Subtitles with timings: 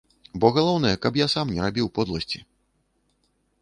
[0.43, 2.39] Бо галоўнае, каб я сам не рабіў подласці.